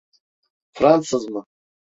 Fransız 0.73 1.29
mı? 1.29 1.45